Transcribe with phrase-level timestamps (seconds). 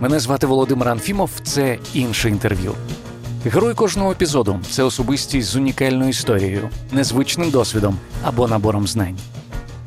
[0.00, 1.30] Мене звати Володимир Анфімов.
[1.42, 2.74] Це інше інтерв'ю.
[3.44, 9.18] Герой кожного епізоду це особистість з унікальною історією, незвичним досвідом або набором знань.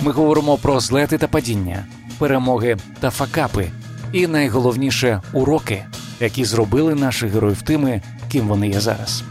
[0.01, 1.85] Ми говоримо про злети та падіння,
[2.17, 3.71] перемоги та факапи,
[4.13, 5.85] і найголовніше уроки,
[6.19, 8.01] які зробили наших героїв тими,
[8.31, 9.23] ким вони є зараз.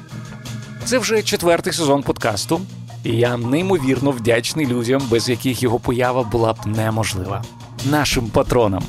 [0.85, 2.61] Це вже четвертий сезон подкасту,
[3.05, 7.45] і я неймовірно вдячний людям, без яких його поява була б неможлива.
[7.91, 8.83] Нашим патронам.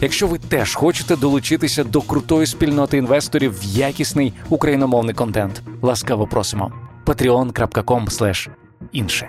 [0.00, 6.72] Якщо ви теж хочете долучитися до крутої спільноти інвесторів в якісний україномовний контент, ласкаво просимо.
[7.06, 8.48] patreon.com
[8.92, 9.28] інше.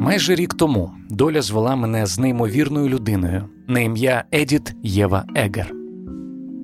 [0.00, 5.72] Майже рік тому доля звела мене з неймовірною людиною на ім'я Едіт Єва Егер.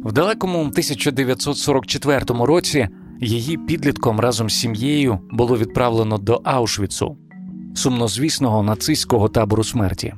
[0.04, 2.88] В далекому 1944 році
[3.20, 7.16] її підлітком разом з сім'єю було відправлено до Аушвіцу,
[7.74, 10.15] сумнозвісного нацистського табору смерті.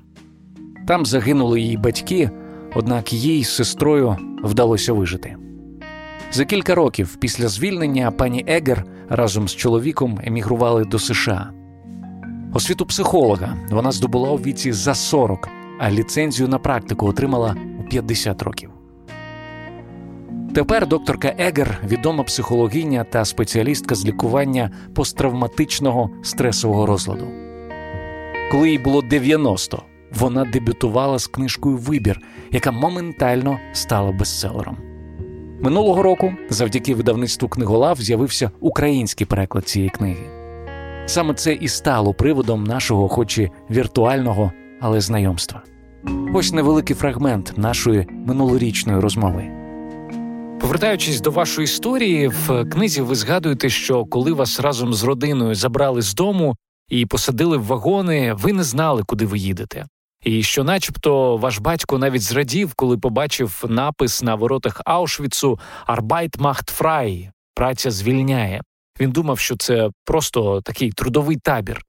[0.87, 2.31] Там загинули її батьки,
[2.75, 5.37] однак їй з сестрою вдалося вижити.
[6.33, 11.51] За кілька років після звільнення пані Егер разом з чоловіком емігрували до США.
[12.55, 18.43] Освіту психолога вона здобула у віці за 40, а ліцензію на практику отримала у 50
[18.43, 18.71] років.
[20.55, 27.46] Тепер докторка Егер відома психологиня та спеціалістка з лікування посттравматичного стресового розладу.
[28.51, 32.21] Коли їй було 90, вона дебютувала з книжкою Вибір,
[32.53, 34.77] яка моментально стала бестселером.
[35.61, 40.25] Минулого року, завдяки видавництву книголав, з'явився український переклад цієї книги.
[41.07, 45.63] Саме це і стало приводом нашого, хоч і віртуального, але знайомства.
[46.35, 49.51] Ось невеликий фрагмент нашої минулорічної розмови.
[50.61, 56.03] Повертаючись до вашої історії, в книзі ви згадуєте, що коли вас разом з родиною забрали
[56.03, 56.57] з дому
[56.89, 59.87] і посадили в вагони, ви не знали, куди ви їдете.
[60.23, 65.59] І що, начебто, ваш батько навіть зрадів, коли побачив напис на воротах Аушвіцу
[65.89, 68.61] «Arbeit macht frei»– праця звільняє.
[69.01, 71.83] Він думав, що це просто такий трудовий табір.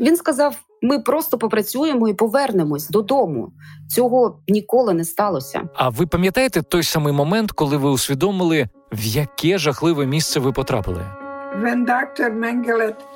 [0.00, 3.52] Він сказав: ми просто попрацюємо і повернемось додому.
[3.88, 5.68] Цього ніколи не сталося.
[5.74, 11.17] А ви пам'ятаєте той самий момент, коли ви усвідомили, в яке жахливе місце ви потрапили?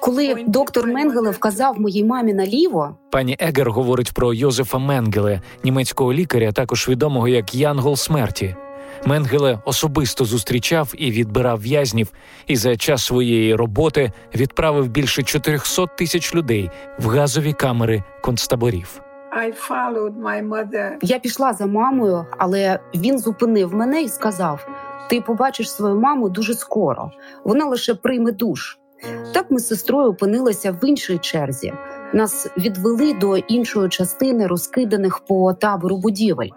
[0.00, 6.52] Коли доктор Менгеле вказав моїй мамі наліво, пані Егер говорить про Йозефа Менгеле, німецького лікаря,
[6.52, 8.56] також відомого як Янгол смерті.
[9.06, 12.12] Менгеле особисто зустрічав і відбирав в'язнів,
[12.46, 19.00] і за час своєї роботи відправив більше 400 тисяч людей в газові камери концтаборів.
[21.02, 24.66] Я пішла за мамою, але він зупинив мене і сказав:
[25.12, 27.10] Ти побачиш свою маму дуже скоро.
[27.44, 28.78] Вона лише прийме душ.
[29.32, 31.72] Так ми з сестрою опинилися в іншій черзі.
[32.14, 36.48] Нас відвели до іншої частини розкиданих по табору будівель.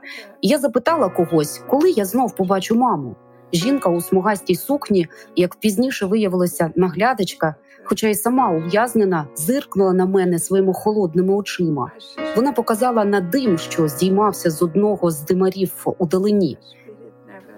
[0.41, 3.15] Я запитала когось, коли я знов побачу маму.
[3.53, 10.39] Жінка у смугастій сукні, як пізніше виявилося, наглядачка, хоча й сама ув'язнена, зиркнула на мене
[10.39, 11.91] своїми холодними очима.
[12.35, 16.57] Вона показала на дим, що здіймався з одного з димарів у далині.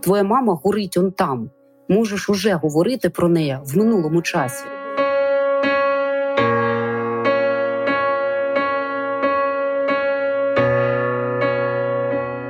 [0.02, 1.50] Твоя мама горить он там.
[1.90, 4.66] Можеш уже говорити про неї в минулому часі.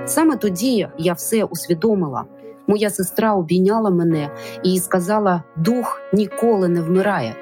[0.05, 2.25] Саме тоді я все усвідомила.
[2.67, 4.29] Моя сестра обійняла мене
[4.63, 7.35] і сказала: дух ніколи не вмирає.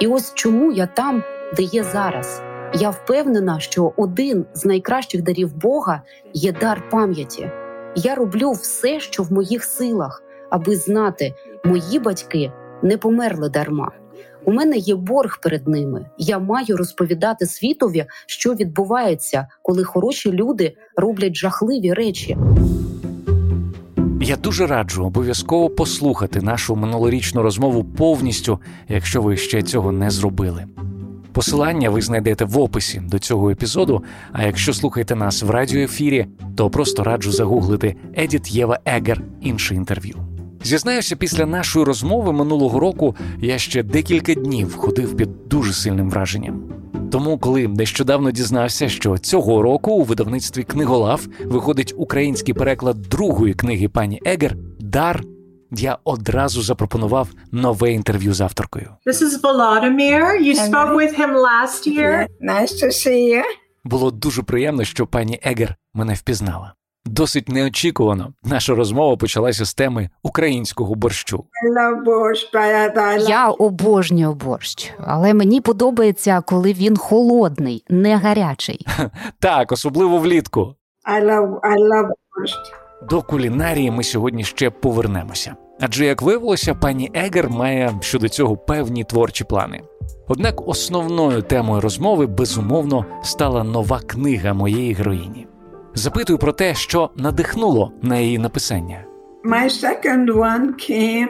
[0.00, 1.22] І ось чому я там,
[1.56, 2.42] де є зараз.
[2.74, 6.02] Я впевнена, що один з найкращих дарів Бога
[6.32, 7.50] є дар пам'яті.
[8.02, 13.90] Я роблю все, що в моїх силах, аби знати, мої батьки не померли дарма.
[14.44, 16.06] У мене є борг перед ними.
[16.18, 22.36] Я маю розповідати світові, що відбувається, коли хороші люди роблять жахливі речі.
[24.20, 28.58] Я дуже раджу обов'язково послухати нашу минулорічну розмову повністю,
[28.88, 30.64] якщо ви ще цього не зробили.
[31.38, 34.02] Посилання ви знайдете в описі до цього епізоду.
[34.32, 36.26] А якщо слухаєте нас в радіоефірі,
[36.56, 40.16] то просто раджу загуглити Едіт Єва Егер інше інтерв'ю.
[40.64, 46.62] Зізнаюся, після нашої розмови минулого року я ще декілька днів ходив під дуже сильним враженням.
[47.10, 53.88] Тому, коли нещодавно дізнався, що цього року у видавництві книголав виходить український переклад другої книги
[53.88, 55.24] пані Егер Дар.
[55.70, 58.90] Я одразу запропонував нове інтерв'ю з авторкою.
[59.06, 60.22] This is Volodymyr.
[60.42, 62.26] You spoke with him last year.
[62.42, 63.42] Nice to see you.
[63.84, 66.74] Було дуже приємно, що пані Егер мене впізнала.
[67.04, 71.44] Досить неочікувано наша розмова почалася з теми українського борщу.
[73.28, 78.86] Я обожнюю борщ, але мені подобається, коли він холодний, не гарячий.
[79.40, 80.74] Так, особливо влітку.
[81.06, 82.87] I love, I love borscht.
[83.02, 85.56] До кулінарії ми сьогодні ще повернемося.
[85.80, 89.80] Адже, як виявилося, пані Егер має щодо цього певні творчі плани.
[90.28, 95.46] Однак основною темою розмови безумовно стала нова книга моєї героїні.
[95.94, 99.04] Запитую про те, що надихнуло на її написання.
[99.44, 101.28] My second one came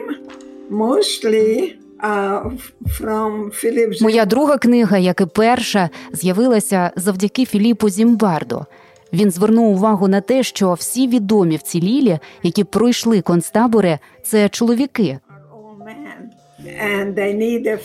[0.71, 1.73] mostly
[2.03, 2.51] uh,
[2.99, 8.65] from Philip Моя друга книга, як і перша, з'явилася завдяки Філіпу Зімбардо.
[9.13, 15.19] Він звернув увагу на те, що всі відомі вцілілі, які пройшли концтабори, це чоловіки,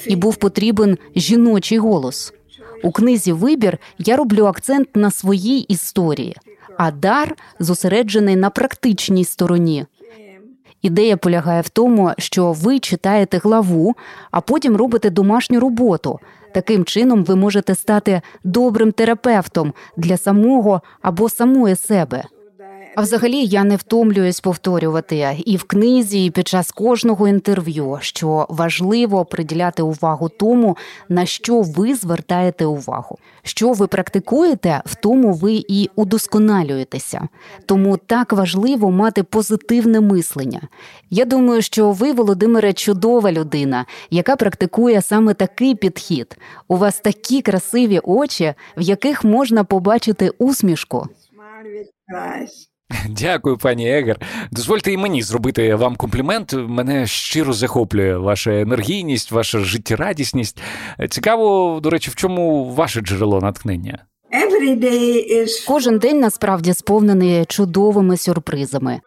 [0.07, 2.33] і був потрібен жіночий голос.
[2.83, 6.37] У книзі Вибір я роблю акцент на своїй історії,
[6.79, 9.87] а дар зосереджений на практичній стороні.
[10.83, 13.95] Ідея полягає в тому, що ви читаєте главу,
[14.31, 16.21] а потім робите домашню роботу.
[16.55, 22.25] Таким чином, ви можете стати добрим терапевтом для самого або самої себе.
[22.97, 28.47] А взагалі я не втомлююсь повторювати і в книзі, і під час кожного інтерв'ю, що
[28.49, 30.77] важливо приділяти увагу тому,
[31.09, 33.19] на що ви звертаєте увагу.
[33.43, 37.29] Що ви практикуєте, в тому ви і удосконалюєтеся.
[37.67, 40.61] Тому так важливо мати позитивне мислення.
[41.11, 46.37] Я думаю, що ви, Володимире, чудова людина, яка практикує саме такий підхід.
[46.69, 51.09] У вас такі красиві очі, в яких можна побачити усмішку.
[52.13, 52.74] eyes.
[53.09, 54.21] Дякую, пані Егер.
[54.51, 56.55] Дозвольте і мені зробити вам комплімент.
[56.69, 60.61] Мене щиро захоплює ваша енергійність, ваша життєрадісність.
[61.11, 64.05] Цікаво, до речі, в чому ваше джерело натхнення?
[64.35, 69.01] Is Кожен день насправді сповнений чудовими сюрпризами.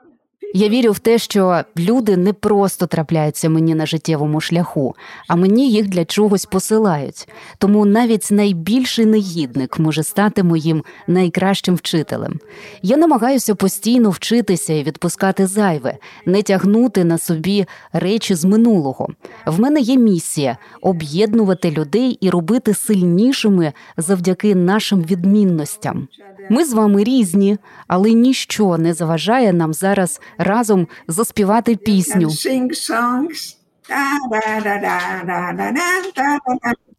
[0.53, 4.95] Я вірю в те, що люди не просто трапляються мені на життєвому шляху,
[5.27, 7.27] а мені їх для чогось посилають.
[7.57, 12.39] Тому навіть найбільший негідник може стати моїм найкращим вчителем.
[12.81, 19.07] Я намагаюся постійно вчитися і відпускати зайве, не тягнути на собі речі з минулого.
[19.45, 26.07] В мене є місія об'єднувати людей і робити сильнішими завдяки нашим відмінностям.
[26.49, 27.57] Ми з вами різні,
[27.87, 32.29] але ніщо не заважає нам зараз разом заспівати пісню.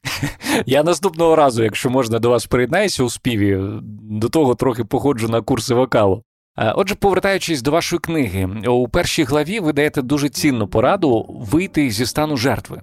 [0.66, 3.60] Я наступного разу, якщо можна до вас приєднаюся у співі,
[4.02, 6.22] до того трохи походжу на курси вокалу.
[6.58, 11.90] Е, отже, повертаючись до вашої книги, у першій главі ви даєте дуже цінну пораду вийти
[11.90, 12.80] зі стану жертви.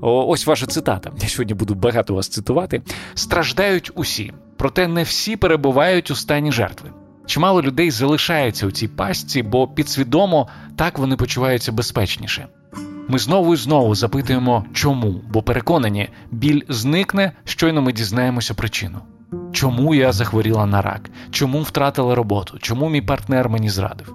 [0.00, 1.10] Ось ваша цитата.
[1.22, 2.82] Я сьогодні буду багато вас цитувати.
[3.14, 4.32] Страждають усі,
[4.62, 6.90] проте не всі перебувають у стані жертви.
[7.26, 12.46] Чимало людей залишаються у цій пастці, бо підсвідомо так вони почуваються безпечніше.
[13.08, 18.98] Ми знову і знову запитуємо, чому, бо переконані, біль зникне, щойно ми дізнаємося причину.
[19.52, 21.10] Чому я захворіла на рак?
[21.30, 22.58] Чому втратила роботу?
[22.58, 24.14] Чому мій партнер мені зрадив?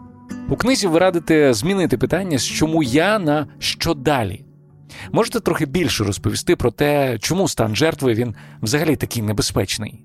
[0.50, 4.47] У книзі ви радите змінити питання з чому я на що далі.
[5.12, 10.04] Можете трохи більше розповісти про те, чому стан жертви він взагалі такий небезпечний?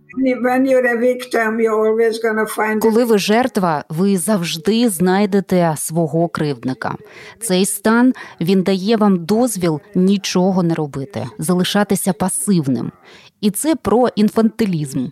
[2.81, 6.95] Коли ви жертва, ви завжди знайдете свого кривдника.
[7.41, 12.93] Цей стан він дає вам дозвіл нічого не робити, залишатися пасивним.
[13.41, 15.07] І це про інфантилізм.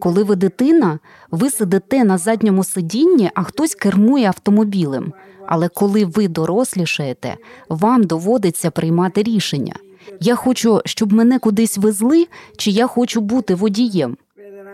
[0.00, 0.98] Коли ви дитина,
[1.30, 5.12] ви сидите на задньому сидінні, а хтось кермує автомобілем.
[5.46, 7.36] Але коли ви дорослішаєте,
[7.68, 9.74] вам доводиться приймати рішення.
[10.20, 14.16] Я хочу, щоб мене кудись везли, чи я хочу бути водієм.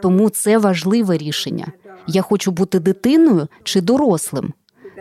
[0.02, 1.66] Тому це важливе рішення.
[2.06, 4.52] Я хочу бути дитиною чи дорослим,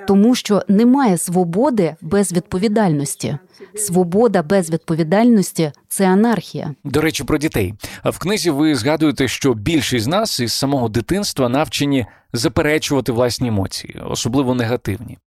[0.08, 3.38] тому що немає свободи без відповідальності.
[3.76, 6.76] Свобода без відповідальності це анархія.
[6.84, 7.74] До речі, про дітей.
[8.06, 14.02] В книзі ви згадуєте, що більшість з нас із самого дитинства навчені заперечувати власні емоції,
[14.10, 15.18] особливо негативні.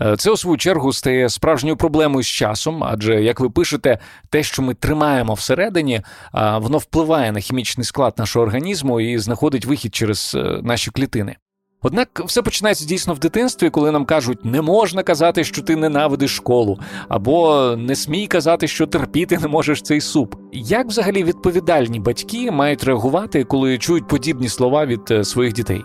[0.00, 3.98] Е, Це у свою чергу стає справжньою проблемою з часом, адже, як ви пишете,
[4.30, 6.00] те, що ми тримаємо всередині,
[6.32, 11.36] воно впливає на хімічний склад нашого організму і знаходить вихід через е, наші клітини.
[11.82, 16.36] Однак все починається дійсно в дитинстві, коли нам кажуть, не можна казати, що ти ненавидиш
[16.36, 20.34] школу, або не смій казати, що терпіти не можеш цей суп.
[20.52, 25.82] Як взагалі відповідальні батьки мають реагувати, коли чують подібні слова від е, своїх дітей?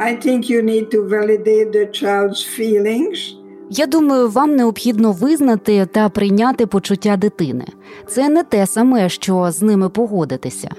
[0.00, 3.41] I think you need to validate the child's feelings.
[3.70, 7.64] Я думаю, вам необхідно визнати та прийняти почуття дитини.
[8.08, 10.70] Це не те саме, що з ними погодитися.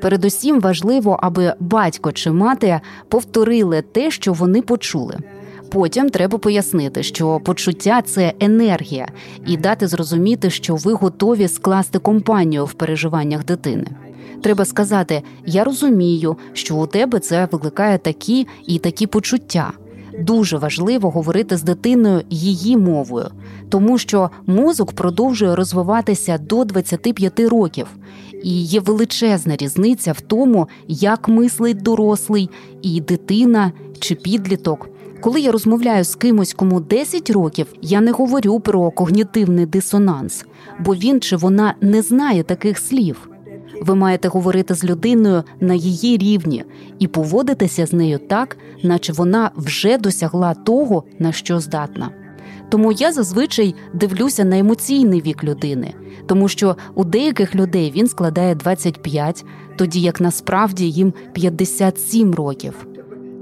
[0.00, 5.18] Передусім важливо, аби батько чи мати повторили те, що вони почули.
[5.70, 9.08] потім треба пояснити, що почуття це енергія,
[9.46, 13.86] і дати зрозуміти, що ви готові скласти компанію в переживаннях дитини.
[14.42, 19.72] Треба сказати: я розумію, що у тебе це викликає такі і такі почуття.
[20.18, 23.30] Дуже важливо говорити з дитиною її мовою,
[23.68, 27.86] тому що мозок продовжує розвиватися до 25 років,
[28.42, 32.50] і є величезна різниця в тому, як мислить дорослий
[32.82, 34.88] і дитина чи підліток.
[35.20, 40.44] Коли я розмовляю з кимось, кому 10 років, я не говорю про когнітивний дисонанс,
[40.80, 43.31] бо він чи вона не знає таких слів.
[43.82, 46.64] Ви маєте говорити з людиною на її рівні
[46.98, 52.10] і поводитися з нею так, наче вона вже досягла того, на що здатна.
[52.68, 55.94] Тому я зазвичай дивлюся на емоційний вік людини,
[56.26, 59.44] тому що у деяких людей він складає 25,
[59.76, 62.86] тоді як насправді їм 57 років.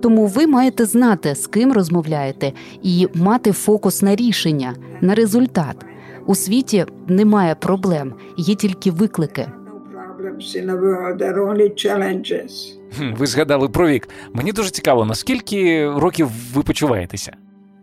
[0.02, 5.87] Тому ви маєте знати, з ким розмовляєте, і мати фокус на рішення, на результат.
[6.26, 9.49] У світі немає проблем, є тільки виклики.
[13.17, 14.09] Ви згадали про вік.
[14.33, 17.33] Мені дуже цікаво, наскільки років ви почуваєтеся?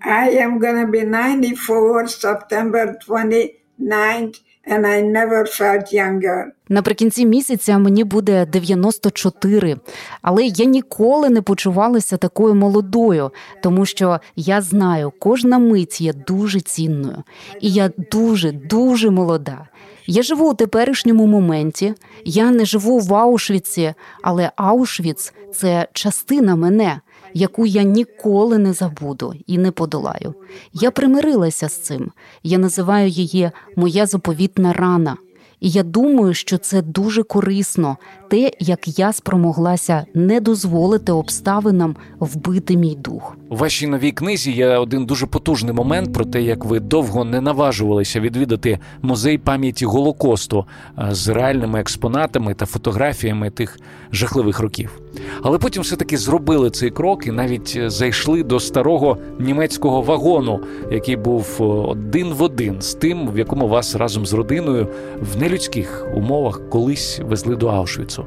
[0.07, 4.41] I am gonna be 94 September 29th
[4.71, 6.43] and I never felt younger.
[6.69, 9.77] Наприкінці місяця мені буде 94,
[10.21, 13.31] але я ніколи не почувалася такою молодою,
[13.63, 17.23] тому що я знаю, кожна мить є дуже цінною,
[17.61, 19.67] і я дуже дуже молода.
[20.07, 21.93] Я живу у теперішньому моменті.
[22.25, 27.01] Я не живу в Аушвіці, але Аушвіц це частина мене,
[27.33, 30.33] яку я ніколи не забуду і не подолаю.
[30.73, 32.11] Я примирилася з цим.
[32.43, 35.17] Я називаю її моя заповітна рана.
[35.59, 37.97] І я думаю, що це дуже корисно,
[38.29, 43.37] те, як я спромоглася не дозволити обставинам вбити мій дух.
[43.49, 47.41] У вашій новій книзі є один дуже потужний момент про те, як ви довго не
[47.41, 50.65] наважувалися відвідати музей пам'яті Голокосту
[51.11, 53.79] з реальними експонатами та фотографіями тих
[54.11, 55.01] жахливих років.
[55.41, 60.59] Але потім все-таки зробили цей крок і навіть зайшли до старого німецького вагону,
[60.91, 61.55] який був
[61.89, 64.87] один в один з тим, в якому вас разом з родиною
[65.21, 68.25] в нелюдських умовах колись везли до Аушвіцу.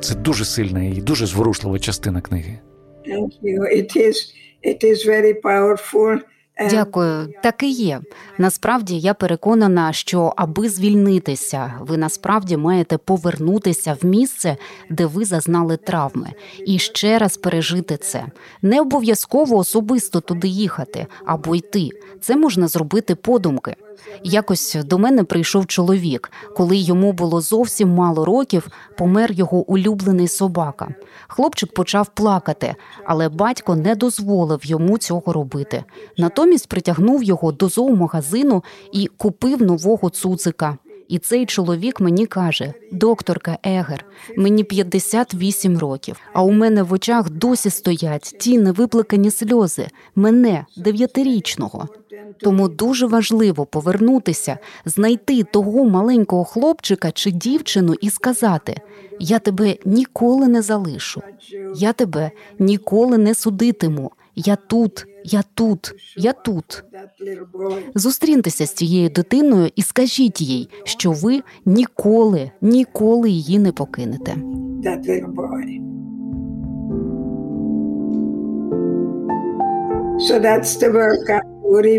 [0.00, 2.58] Це дуже сильна і дуже зворушлива частина книги.
[3.08, 3.60] Thank you.
[3.80, 4.16] It is,
[4.62, 6.18] it is very powerful.
[6.70, 8.00] Дякую, так і є.
[8.38, 14.56] Насправді я переконана, що аби звільнитися, ви насправді маєте повернутися в місце,
[14.90, 16.32] де ви зазнали травми,
[16.66, 18.24] і ще раз пережити це.
[18.62, 21.88] Не обов'язково особисто туди їхати або йти.
[22.20, 23.76] Це можна зробити подумки.
[24.24, 28.68] Якось до мене прийшов чоловік, коли йому було зовсім мало років,
[28.98, 30.94] помер його улюблений собака.
[31.28, 35.84] Хлопчик почав плакати, але батько не дозволив йому цього робити.
[36.18, 40.78] Натомість притягнув його до зоомагазину і купив нового цуцика.
[41.12, 44.04] І цей чоловік мені каже: докторка Егер,
[44.36, 51.88] мені 58 років, а у мене в очах досі стоять ті невиплакані сльози, мене дев'ятирічного.
[52.40, 58.80] Тому дуже важливо повернутися, знайти того маленького хлопчика чи дівчину і сказати:
[59.20, 61.22] Я тебе ніколи не залишу,
[61.76, 64.12] я тебе ніколи не судитиму.
[64.36, 66.84] Я тут, я тут, я тут.
[67.94, 74.36] Зустріньтеся з цією дитиною і скажіть їй, що ви ніколи, ніколи її не покинете.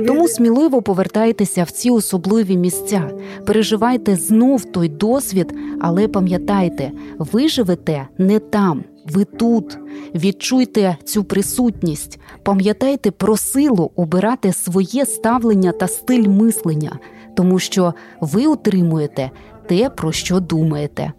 [0.07, 3.11] Тому сміливо повертайтеся в ці особливі місця,
[3.45, 9.77] переживайте знов той досвід, але пам'ятайте, ви живете не там, ви тут.
[10.15, 16.99] Відчуйте цю присутність, пам'ятайте про силу обирати своє ставлення та стиль мислення,
[17.35, 19.31] тому що ви отримуєте
[19.67, 21.13] те, про що думаєте.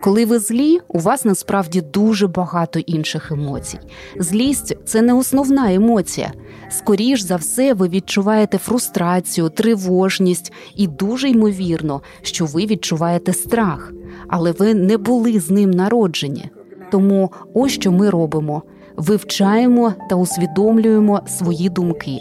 [0.00, 3.78] Коли ви злі, у вас насправді дуже багато інших емоцій.
[4.18, 6.32] Злість це не основна емоція.
[6.70, 13.92] Скоріш за все, ви відчуваєте фрустрацію, тривожність і дуже ймовірно, що ви відчуваєте страх,
[14.28, 16.50] але ви не були з ним народжені.
[16.94, 18.62] Тому ось що ми робимо:
[18.96, 22.18] вивчаємо та усвідомлюємо свої думки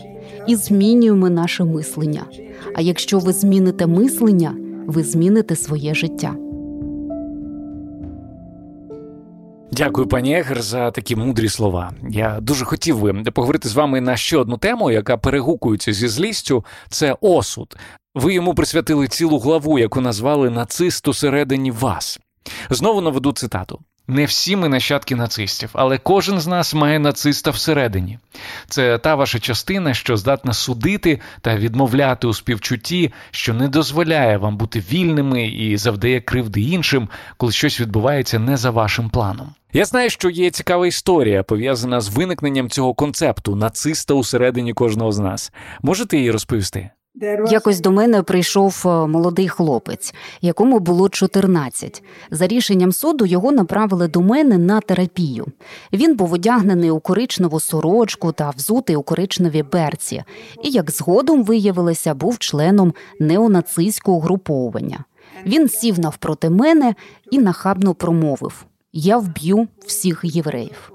[0.48, 2.26] і змінюємо наше мислення.
[2.76, 4.56] А якщо ви зміните мислення,
[4.88, 6.36] ви зміните своє життя.
[9.72, 11.92] Дякую, пані Егер, за такі мудрі слова.
[12.10, 16.66] Я дуже хотів би поговорити з вами на ще одну тему, яка перегукується зі злістю.
[16.90, 17.78] Це осуд.
[18.16, 22.20] Ви йому присвятили цілу главу, яку назвали нацист усередині вас.
[22.70, 28.20] Знову наведу цитату: Не всі ми нащадки нацистів, але кожен з нас має нациста всередині.
[28.68, 34.58] Це та ваша частина, що здатна судити та відмовляти у співчутті, що не дозволяє вам
[34.58, 39.56] бути вільними і завдає кривди іншим, коли щось відбувається не за вашим планом.
[39.74, 45.20] Я знаю, що є цікава історія пов'язана з виникненням цього концепту нациста усередині кожного з
[45.20, 45.52] нас.
[45.82, 46.90] Можете її розповісти?
[47.52, 52.04] Якось до мене прийшов е, молодий хлопець, якому було 14.
[52.32, 55.46] За рішенням суду його направили до мене на терапію.
[55.94, 60.24] Він був одягнений у коричневу сорочку та взутий у коричневі берці,
[60.64, 65.04] і, як згодом виявилося, був членом неонацистського угруповання.
[65.46, 66.96] Він сів навпроти мене
[67.32, 70.92] і нахабно промовив: Я вб'ю всіх євреїв.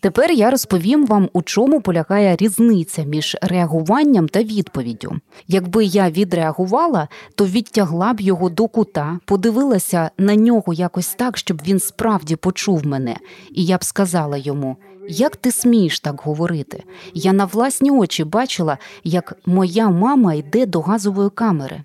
[0.00, 5.16] Тепер я розповім вам, у чому полягає різниця між реагуванням та відповіддю.
[5.48, 11.62] Якби я відреагувала, то відтягла б його до кута, подивилася на нього якось так, щоб
[11.66, 13.16] він справді почув мене,
[13.52, 14.76] і я б сказала йому:
[15.08, 16.84] як ти смієш так говорити?
[17.14, 21.84] Я на власні очі бачила, як моя мама йде до газової камери.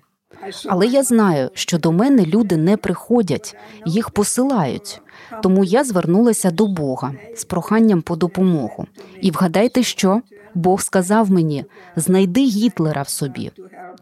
[0.66, 3.56] Але я знаю, що до мене люди не приходять,
[3.86, 5.00] їх посилають.
[5.42, 8.86] Тому я звернулася до Бога з проханням по допомогу.
[9.20, 10.20] І вгадайте, що
[10.54, 11.64] Бог сказав мені:
[11.96, 13.50] знайди Гітлера в собі.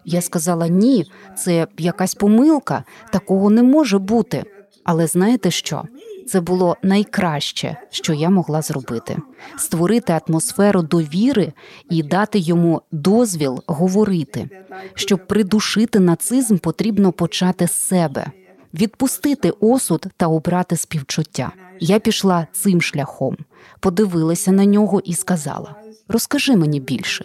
[0.04, 4.44] Я сказала: ні, це якась помилка, такого не може бути.
[4.85, 5.85] Але знаєте що?
[6.31, 9.17] Це було найкраще, що я могла зробити:
[9.59, 11.53] створити атмосферу довіри
[11.91, 14.49] і дати йому дозвіл говорити.
[14.95, 18.27] Щоб придушити нацизм, потрібно почати з себе,
[18.75, 21.53] відпустити осуд та обрати співчуття.
[21.81, 23.37] Я пішла цим шляхом,
[23.81, 25.75] подивилася на нього і сказала:
[26.09, 27.25] Розкажи мені більше.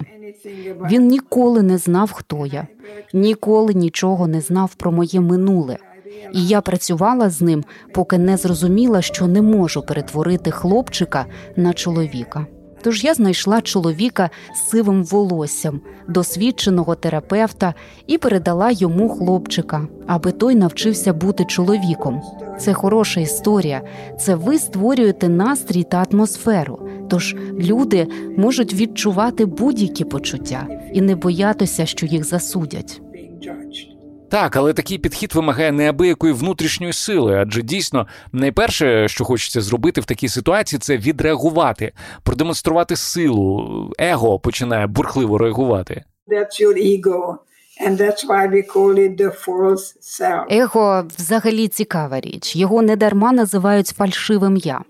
[0.92, 2.68] Він ніколи не знав, хто я,
[3.14, 5.78] ніколи нічого не знав про моє минуле
[6.34, 12.46] і я працювала з ним, поки не зрозуміла, що не можу перетворити хлопчика на чоловіка.
[12.86, 17.74] Тож я знайшла чоловіка з сивим волоссям, досвідченого терапевта,
[18.08, 22.22] і передала йому хлопчика, аби той навчився бути чоловіком.
[22.60, 23.82] Це хороша історія.
[24.20, 26.90] Це ви створюєте настрій та атмосферу.
[27.10, 33.02] Тож люди можуть відчувати будь-які почуття і не боятися, що їх засудять.
[34.36, 40.06] Так, але такий підхід вимагає неабиякої внутрішньої сили, адже дійсно найперше, що хочеться зробити в
[40.06, 41.92] такій ситуації, це відреагувати,
[42.24, 43.92] продемонструвати силу.
[44.00, 46.04] Его починає бурхливо реагувати.
[46.28, 47.36] That's your ego.
[50.50, 52.56] Его взагалі цікава річ.
[52.56, 54.82] Його недарма називають фальшивим я.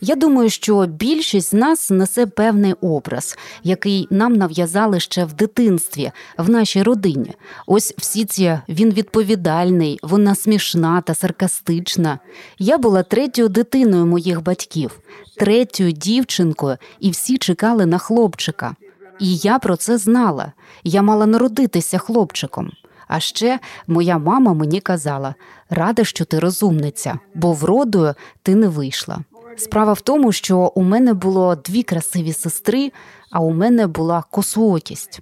[0.00, 6.12] Я думаю, що більшість з нас несе певний образ, який нам нав'язали ще в дитинстві,
[6.38, 7.34] в нашій родині.
[7.66, 12.18] Ось всі ці він відповідальний, вона смішна та саркастична.
[12.58, 14.98] Я була третьою дитиною моїх батьків,
[15.36, 18.76] третьою дівчинкою, і всі чекали на хлопчика.
[19.20, 20.52] І я про це знала.
[20.84, 22.70] Я мала народитися хлопчиком.
[23.08, 25.34] А ще моя мама мені казала:
[25.70, 29.18] рада, що ти розумниця, бо вродою ти не вийшла.
[29.56, 32.92] Справа в тому, що у мене було дві красиві сестри,
[33.30, 35.20] а у мене була косоокість.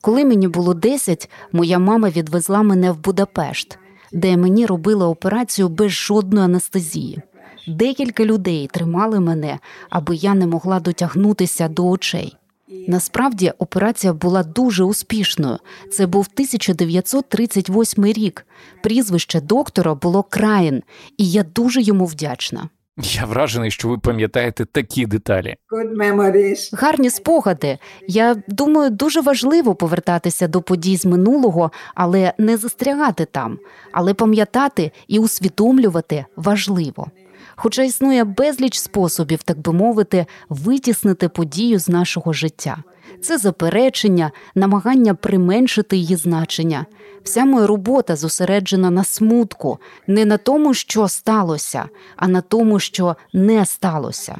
[0.00, 3.78] Коли мені було 10, моя мама відвезла мене в Будапешт,
[4.12, 7.22] де мені робили операцію без жодної анестезії.
[7.68, 9.58] Декілька людей тримали мене,
[9.90, 12.36] аби я не могла дотягнутися до очей.
[12.88, 15.58] Насправді операція була дуже успішною.
[15.92, 18.46] Це був 1938 рік.
[18.82, 20.82] Прізвище доктора було Країн,
[21.16, 22.68] і я дуже йому вдячна.
[23.02, 25.56] Я вражений, що ви пам'ятаєте такі деталі.
[26.72, 27.78] Гарні спогади.
[28.08, 33.58] Я думаю, дуже важливо повертатися до подій з минулого, але не застрягати там.
[33.92, 37.06] Але пам'ятати і усвідомлювати важливо.
[37.62, 42.76] Хоча існує безліч способів, так би мовити, витіснити подію з нашого життя.
[43.22, 46.86] Це заперечення, намагання применшити її значення.
[47.22, 53.16] Вся моя робота зосереджена на смутку, не на тому, що сталося, а на тому, що
[53.32, 54.36] не сталося.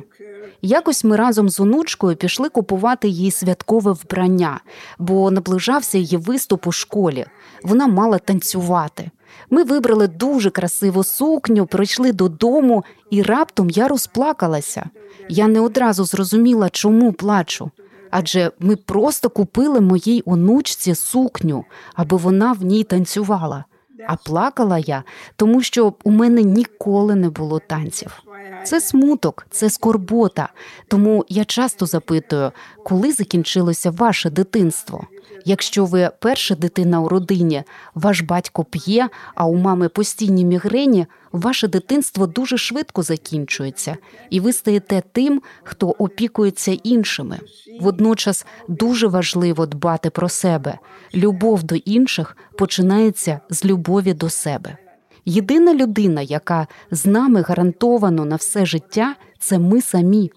[0.63, 4.61] Якось ми разом з онучкою пішли купувати їй святкове вбрання,
[4.99, 7.27] бо наближався її виступ у школі.
[7.63, 9.11] Вона мала танцювати.
[9.51, 14.91] Ми вибрали дуже красиву сукню, прийшли додому, і раптом я розплакалася.
[15.29, 17.71] Я не одразу зрозуміла, чому плачу.
[18.11, 21.65] Адже ми просто купили моїй онучці сукню,
[21.95, 23.65] аби вона в ній танцювала.
[24.07, 25.03] А плакала я,
[25.37, 28.23] тому що у мене ніколи не було танців.
[28.65, 30.49] Це смуток, це скорбота.
[30.89, 32.53] Тому я часто запитую,
[32.85, 35.07] коли закінчилося ваше дитинство.
[35.45, 37.63] Якщо ви перша дитина у родині,
[37.95, 43.97] ваш батько п'є, а у мами постійні мігрені, ваше дитинство дуже швидко закінчується,
[44.31, 47.39] і ви стаєте тим, хто опікується іншими.
[47.81, 50.79] Водночас дуже важливо дбати про себе.
[51.15, 54.77] Любов до інших починається з любові до себе.
[55.25, 60.31] Єдина людина, яка з нами гарантовано на все життя, це ми самі.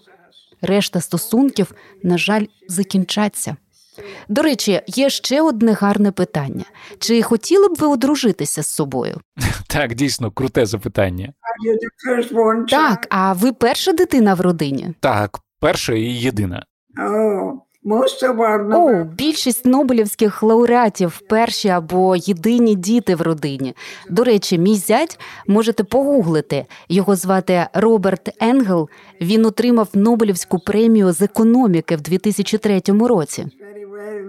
[0.60, 3.56] Решта стосунків, на жаль, закінчаться.
[4.28, 6.64] До речі, є ще одне гарне питання:
[6.98, 9.20] чи хотіли б ви одружитися з собою?
[9.66, 11.32] Так, дійсно, круте запитання.
[12.70, 14.94] Так, а ви перша дитина в родині?
[15.00, 16.64] Так, перша і єдина.
[17.02, 17.52] Oh,
[18.72, 23.74] О, більшість нобелівських лауреатів перші або єдині діти в родині.
[24.10, 26.66] До речі, мій зять можете погуглити.
[26.88, 28.88] Його звати Роберт Енгел.
[29.20, 33.46] Він отримав Нобелівську премію з економіки в 2003 році.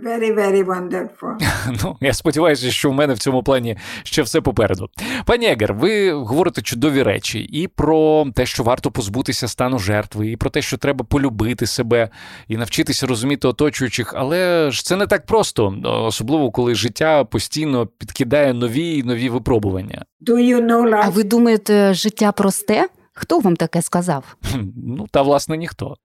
[0.04, 1.38] Very, very, wonderful.
[1.84, 4.90] Ну, я сподіваюся, що в мене в цьому плані ще все попереду.
[5.26, 10.38] Пані Егер, ви говорите чудові речі і про те, що варто позбутися стану жертви, і
[10.38, 12.10] про те, що треба полюбити себе
[12.48, 14.14] і навчитися розуміти оточуючих.
[14.18, 20.06] Але ж це не так просто, особливо коли життя постійно підкидає нові і нові випробування.
[20.28, 22.88] Do you know А ви думаєте, життя просте?
[23.18, 24.36] Хто вам таке сказав?
[24.76, 25.96] Ну та власне ніхто.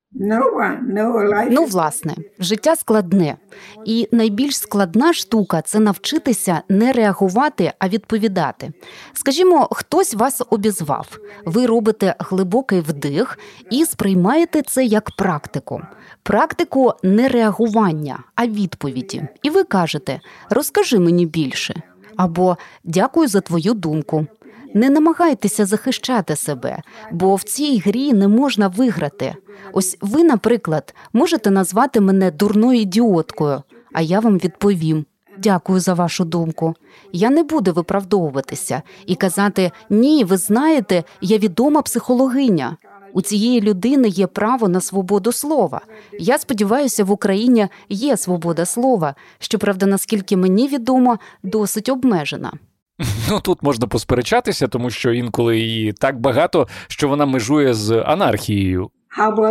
[1.50, 3.36] Ну, власне, життя складне,
[3.84, 8.72] і найбільш складна штука це навчитися не реагувати, а відповідати.
[9.12, 11.18] Скажімо, хтось вас обізвав.
[11.44, 13.38] Ви робите глибокий вдих
[13.70, 15.82] і сприймаєте це як практику.
[16.22, 19.22] Практику не реагування, а відповіді.
[19.42, 20.20] І ви кажете:
[20.50, 21.82] розкажи мені більше
[22.16, 24.26] або дякую за твою думку.
[24.74, 29.34] Не намагайтеся захищати себе, бо в цій грі не можна виграти.
[29.72, 35.04] Ось ви, наприклад, можете назвати мене дурною ідіоткою, а я вам відповім.
[35.38, 36.74] Дякую за вашу думку.
[37.12, 42.76] Я не буду виправдовуватися і казати ні, ви знаєте, я відома психологиня.
[43.12, 45.80] У цієї людини є право на свободу слова.
[46.18, 52.52] Я сподіваюся, в Україні є свобода слова, щоправда, наскільки мені відомо, досить обмежена.
[53.30, 58.90] Ну тут можна посперечатися, тому що інколи її так багато, що вона межує з анархією.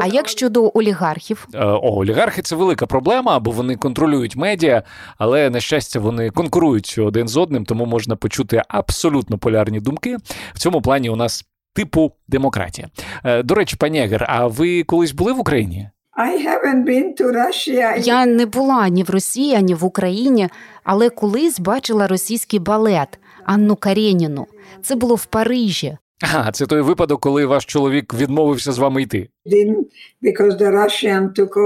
[0.01, 1.47] А як щодо олігархів?
[1.53, 4.83] Е, О, олігархи це велика проблема, бо вони контролюють медіа,
[5.17, 10.17] але на щастя вони конкурують один з одним, тому можна почути абсолютно полярні думки.
[10.53, 12.87] В цьому плані у нас типу демократія.
[13.23, 15.89] Е, До речі, пані Егер, а ви колись були в Україні?
[16.19, 17.97] I haven't been to Russia.
[17.97, 20.49] Я не була ні в Росії, ані в Україні,
[20.83, 24.47] але колись бачила російський балет Анну Кареніну.
[24.81, 25.97] Це було в Парижі.
[26.35, 29.29] А, це той випадок, коли ваш чоловік відмовився з вами йти.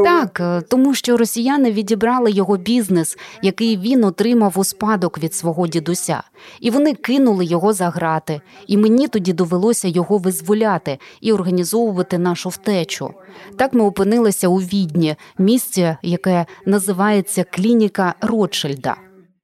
[0.03, 5.67] Так, е, тому що росіяни відібрали його бізнес, який він отримав у спадок від свого
[5.67, 6.23] дідуся,
[6.59, 8.41] і вони кинули його за грати.
[8.67, 13.13] І мені тоді довелося його визволяти і організовувати нашу втечу.
[13.57, 18.95] Так ми опинилися у Відні, місці, яке називається клініка Ротшильда.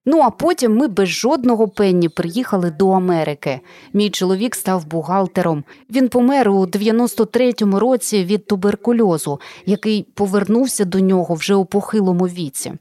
[0.05, 3.59] Ну а потім ми без жодного пенні приїхали до Америки.
[3.93, 5.63] Мій чоловік став бухгалтером.
[5.89, 12.73] Він помер у 93-му році від туберкульозу, який повернувся до нього вже у похилому віці.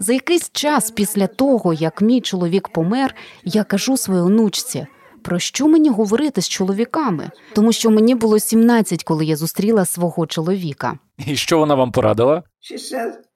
[0.00, 4.86] За якийсь час після того, як мій чоловік помер, я кажу своїй онучці.
[5.22, 7.30] Про що мені говорити з чоловіками?
[7.52, 10.98] Тому що мені було 17, коли я зустріла свого чоловіка.
[11.26, 12.42] І що вона вам порадила?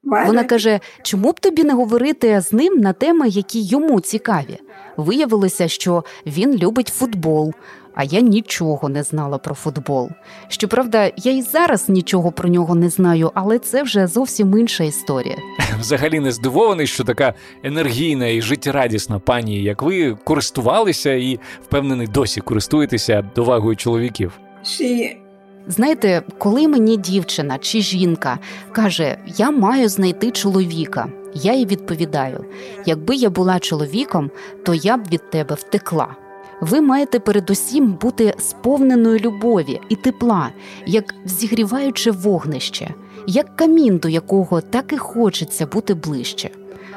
[0.03, 4.59] Вона каже: чому б тобі не говорити з ним на теми, які йому цікаві?
[4.96, 7.53] Виявилося, що він любить футбол,
[7.94, 10.09] а я нічого не знала про футбол.
[10.49, 15.37] Щоправда, я і зараз нічого про нього не знаю, але це вже зовсім інша історія.
[15.81, 22.40] Взагалі не здивований, що така енергійна і життєрадісна пані, як ви, користувалися і впевнений, досі
[22.40, 24.33] користуєтеся довагою чоловіків.
[24.66, 25.25] she
[25.68, 28.38] Знаєте, коли мені дівчина чи жінка
[28.72, 32.44] каже, я маю знайти чоловіка, я їй відповідаю:
[32.87, 34.31] якби я була чоловіком,
[34.64, 36.16] то я б від тебе втекла.
[36.61, 40.50] Ви маєте передусім бути сповненою любові і тепла,
[40.87, 42.94] як зігріваюче вогнище,
[43.26, 46.50] як камін, до якого так і хочеться бути ближче.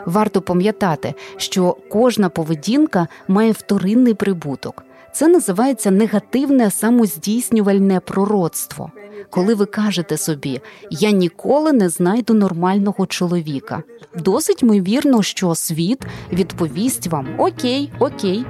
[0.06, 4.84] Варто пам'ятати, що кожна поведінка має вторинний прибуток.
[5.14, 8.92] Це називається негативне самоздійснювальне пророцтво.
[9.30, 13.84] Коли ви кажете собі, я ніколи не знайду нормального чоловіка.
[14.16, 18.46] Досить ймовірно, що світ відповість вам Окей, окей.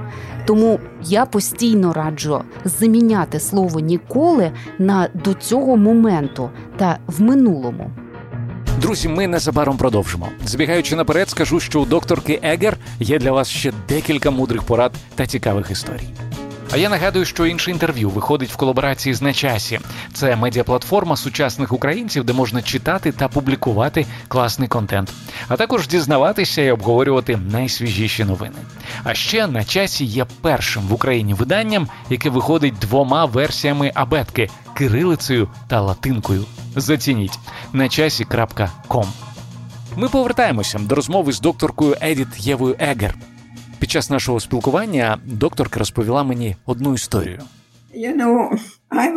[0.45, 7.91] Тому я постійно раджу заміняти слово ніколи на до цього моменту та в минулому.
[8.82, 10.30] Друзі, ми незабаром продовжимо.
[10.45, 15.28] Збігаючи наперед, скажу, що у докторки Егер є для вас ще декілька мудрих порад та
[15.28, 16.08] цікавих історій.
[16.71, 19.79] А я нагадую, що інше інтерв'ю виходить в колаборації з «На часі».
[20.13, 25.12] Це медіаплатформа сучасних українців, де можна читати та публікувати класний контент,
[25.47, 28.55] а також дізнаватися і обговорювати найсвіжіші новини.
[29.03, 35.47] А ще на часі є першим в Україні виданням, яке виходить двома версіями абетки кирилицею
[35.67, 36.45] та латинкою.
[36.75, 37.39] Зацініть
[37.73, 39.08] на часі.ком.
[39.95, 43.15] Ми повертаємося до розмови з докторкою Едіт Євою Егер.
[43.79, 47.39] Під час нашого спілкування докторка розповіла мені одну історію.
[47.95, 48.60] You know,
[48.91, 49.10] I.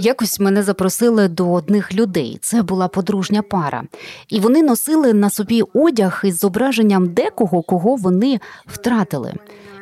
[0.00, 2.38] Якось мене запросили до одних людей.
[2.42, 3.84] Це була подружня пара,
[4.28, 9.34] і вони носили на собі одяг із зображенням декого, кого вони втратили.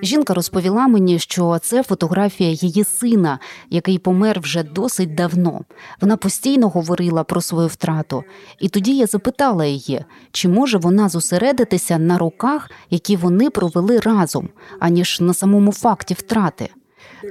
[0.03, 3.38] Жінка розповіла мені, що це фотографія її сина,
[3.71, 5.61] який помер вже досить давно.
[6.01, 8.25] Вона постійно говорила про свою втрату.
[8.61, 14.49] І тоді я запитала її, чи може вона зосередитися на роках, які вони провели разом,
[14.81, 16.69] аніж на самому факті втрати.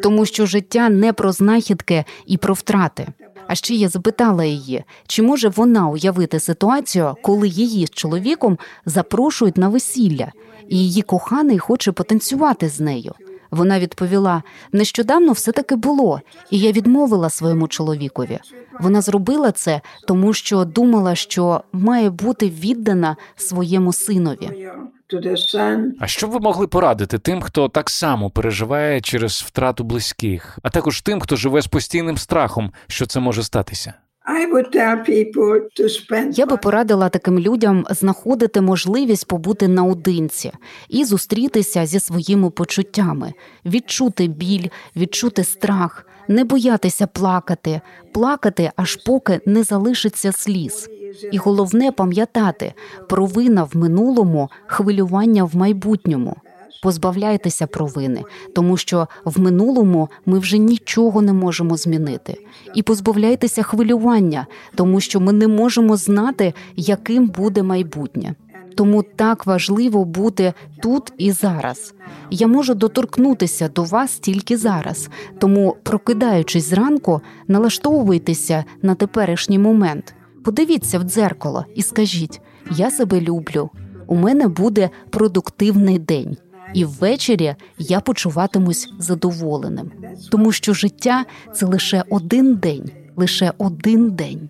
[0.03, 3.07] Тому що життя не про знахідки і про втрати.
[3.47, 9.57] А ще я запитала її, чи може вона уявити ситуацію, коли її з чоловіком запрошують
[9.57, 10.31] на весілля,
[10.69, 13.13] і її коханий хоче потанцювати з нею.
[13.51, 18.39] Вона відповіла: нещодавно все таки було, і я відмовила своєму чоловікові.
[18.79, 24.71] Вона зробила це, тому що думала, що має бути віддана своєму синові.
[25.99, 30.69] А що б ви могли порадити тим, хто так само переживає через втрату близьких, а
[30.69, 33.93] також тим, хто живе з постійним страхом, що це може статися?
[34.25, 40.51] I would tell people to spend Я би порадила таким людям знаходити можливість побути наодинці
[40.89, 43.33] і зустрітися зі своїми почуттями,
[43.65, 47.81] відчути біль, відчути страх, не боятися плакати,
[48.11, 50.89] плакати, аж поки не залишиться сліз.
[51.31, 52.73] І головне пам'ятати
[53.09, 56.35] провина в минулому, хвилювання в майбутньому.
[56.83, 58.23] Позбавляйтеся провини,
[58.55, 62.37] тому що в минулому ми вже нічого не можемо змінити.
[62.75, 68.35] І позбавляйтеся хвилювання, тому що ми не можемо знати, яким буде майбутнє.
[68.75, 71.93] Тому так важливо бути тут і зараз.
[72.29, 75.09] Я можу доторкнутися до вас тільки зараз.
[75.39, 80.15] Тому, прокидаючись зранку, налаштовуйтеся на теперішній момент.
[80.43, 83.69] Подивіться в дзеркало і скажіть: я себе люблю.
[84.07, 86.37] У мене буде продуктивний день,
[86.73, 89.91] і ввечері я почуватимусь задоволеним,
[90.31, 94.49] тому що життя це лише один день, лише один день.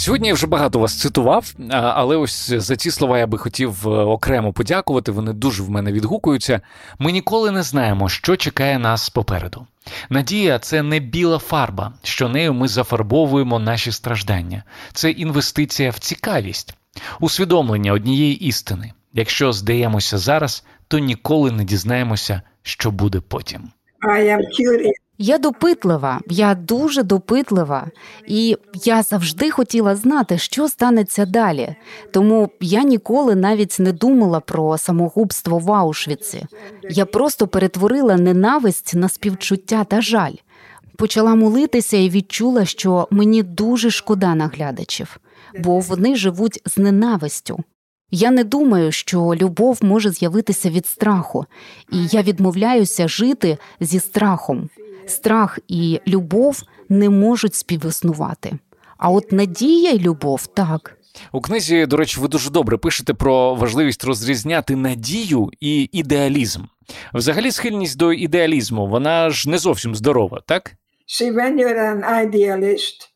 [0.00, 3.90] Сьогодні я вже багато вас цитував, але ось за ці слова я би хотів е,
[3.90, 5.12] окремо подякувати.
[5.12, 6.60] Вони дуже в мене відгукуються.
[6.98, 9.66] Ми ніколи не знаємо, що чекає нас попереду.
[10.10, 14.62] Надія це не біла фарба, що нею ми зафарбовуємо наші страждання.
[14.92, 16.74] Це інвестиція в цікавість,
[17.20, 18.92] усвідомлення однієї істини.
[19.12, 23.70] Якщо здаємося зараз, то ніколи не дізнаємося, що буде потім.
[24.08, 25.09] I am curious.
[25.22, 27.86] Я допитлива, я дуже допитлива,
[28.26, 31.74] і я завжди хотіла знати, що станеться далі.
[32.12, 36.46] Тому я ніколи навіть не думала про самогубство в Аушвіці.
[36.90, 40.34] Я просто перетворила ненависть на співчуття та жаль.
[40.96, 45.20] Почала молитися і відчула, що мені дуже шкода наглядачів,
[45.58, 47.58] бо вони живуть з ненавистю.
[48.10, 51.46] Я не думаю, що любов може з'явитися від страху,
[51.92, 54.68] і я відмовляюся жити зі страхом.
[55.10, 58.58] Страх і любов не можуть співіснувати.
[58.98, 60.96] А от надія й любов так.
[61.32, 66.62] У книзі, до речі, ви дуже добре пишете про важливість розрізняти надію і ідеалізм.
[67.14, 70.76] Взагалі, схильність до ідеалізму, вона ж не зовсім здорова, так?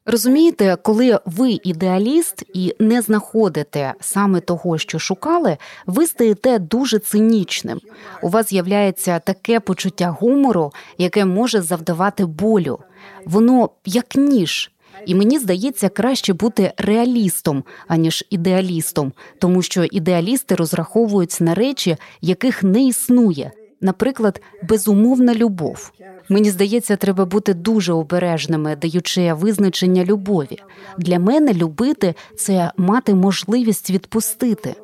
[0.07, 7.81] Розумієте, коли ви ідеаліст і не знаходите саме того, що шукали, ви стаєте дуже цинічним.
[8.23, 12.79] У вас з'являється таке почуття гумору, яке може завдавати болю.
[13.27, 14.71] Воно як ніж.
[15.07, 22.63] І мені здається, краще бути реалістом, аніж ідеалістом, тому що ідеалісти розраховують на речі, яких
[22.63, 23.53] не існує.
[23.85, 25.93] Наприклад, безумовна любов.
[26.29, 30.59] Мені здається, треба бути дуже обережними, даючи визначення любові.
[30.99, 34.75] Для мене любити це мати можливість відпустити.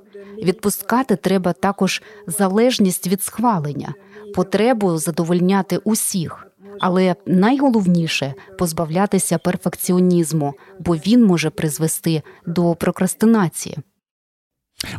[0.42, 3.94] Відпускати треба також залежність від схвалення,
[4.34, 6.46] потребу задовольняти усіх.
[6.80, 13.78] Але найголовніше позбавлятися перфекціонізму, бо він може призвести до прокрастинації.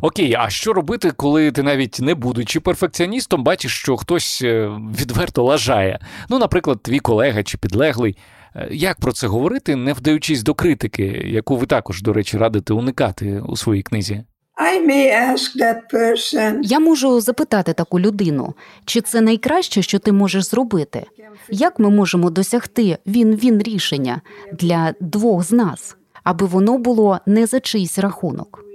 [0.02, 5.44] Окей, а що робити, коли ти навіть не будучи перфекціоністом, бачиш, що хтось е, відверто
[5.44, 6.00] лажає?
[6.30, 8.18] Ну, наприклад, твій колега чи підлеглий.
[8.56, 12.74] Е, як про це говорити, не вдаючись до критики, яку ви також, до речі, радите
[12.74, 14.24] уникати у своїй книзі?
[14.62, 18.54] I may ask that person, Я можу запитати таку людину,
[18.86, 21.06] чи це найкраще, що ти можеш зробити?
[21.50, 24.22] Як ми можемо досягти він-він рішення
[24.54, 28.71] для двох з нас, аби воно було не за чийсь рахунок?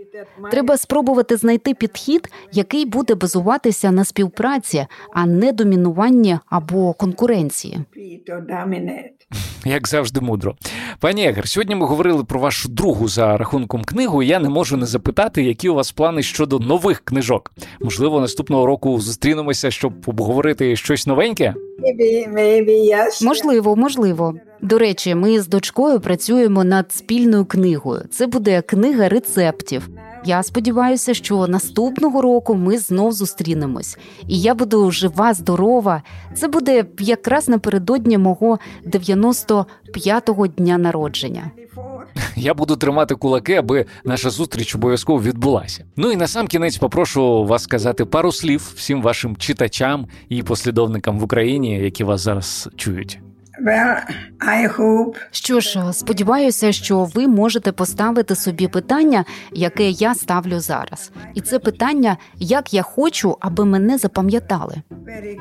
[0.51, 7.79] Треба спробувати знайти підхід, який буде базуватися на співпраці, а не домінуванні або конкуренції.
[9.67, 10.55] Як завжди, мудро.
[11.01, 14.23] Пані Егер, сьогодні ми говорили про вашу другу за рахунком книгу.
[14.23, 17.53] і Я не можу не запитати, які у вас плани щодо нових книжок.
[17.81, 21.55] Можливо, наступного року зустрінемося, щоб обговорити щось новеньке.
[21.81, 23.25] Maybe, maybe yes.
[23.25, 24.35] Можливо, можливо.
[24.63, 28.03] До речі, ми з дочкою працюємо над спільною книгою.
[28.11, 29.89] Це буде книга рецептів.
[30.25, 33.99] Я сподіваюся, що наступного року ми знов зустрінемось,
[34.29, 36.03] і я буду жива, здорова.
[36.35, 38.59] Це буде якраз напередодні мого
[39.57, 41.51] 95-го дня народження.
[42.37, 45.85] Я буду тримати кулаки, аби наша зустріч обов'язково відбулася.
[45.97, 51.19] Ну і на сам кінець попрошу вас сказати пару слів всім вашим читачам і послідовникам
[51.19, 53.19] в Україні, які вас зараз чують.
[53.65, 53.97] Well,
[54.39, 61.13] I hope Що ж, сподіваюся, що ви можете поставити собі питання, яке я ставлю зараз.
[61.35, 64.75] І це питання, як я хочу, аби мене запам'ятали.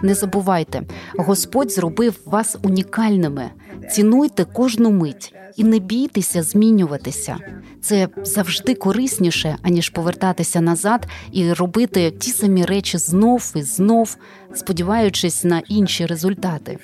[0.04, 0.82] Не забувайте,
[1.18, 3.50] Господь зробив вас унікальними.
[3.92, 7.38] Цінуйте кожну мить і не бійтеся змінюватися.
[7.82, 14.18] Це завжди корисніше, аніж повертатися назад і робити ті самі речі знов і знов,
[14.54, 16.78] сподіваючись на інші результати.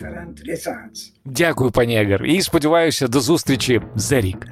[1.25, 4.47] Дякую, пані Егер, і сподіваюся до зустрічі за рік.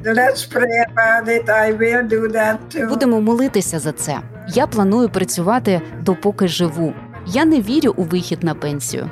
[2.89, 4.19] Будемо молитися за це.
[4.55, 6.93] Я планую працювати допоки живу.
[7.27, 9.09] Я не вірю у вихід на пенсію.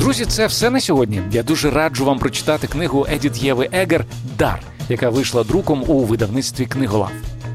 [0.00, 1.22] Друзі, це все на сьогодні.
[1.32, 4.04] Я дуже раджу вам прочитати книгу Едіт Єви Егер
[4.38, 7.10] Дар, яка вийшла друком у видавництві Книголав.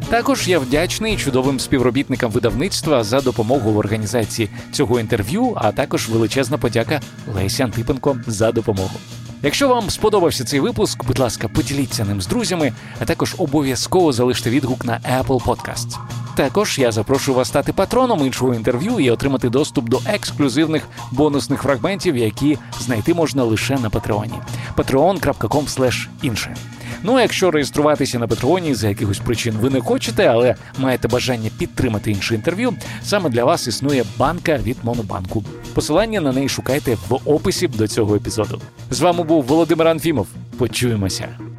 [0.10, 6.58] Також я вдячний чудовим співробітникам видавництва за допомогу в організації цього інтерв'ю, а також величезна
[6.58, 7.02] подяка
[7.36, 9.00] Лесі Антипенко за допомогу.
[9.42, 14.50] Якщо вам сподобався цей випуск, будь ласка, поділіться ним з друзями, а також обов'язково залиште
[14.50, 15.98] відгук на Apple Podcasts.
[16.36, 22.18] Також я запрошую вас стати патроном іншого інтерв'ю і отримати доступ до ексклюзивних бонусних фрагментів,
[22.18, 24.34] які знайти можна лише на Патреоні.
[24.78, 26.56] patreon.com інше.
[27.04, 31.50] Ну а якщо реєструватися на Патреоні за якихось причин ви не хочете, але маєте бажання
[31.58, 35.44] підтримати інше інтерв'ю, саме для вас існує банка від Монобанку.
[35.74, 38.62] Посилання на неї шукайте в описі до цього епізоду.
[38.92, 40.28] З вами був Володимир Анфімов.
[40.58, 41.55] Почуємося.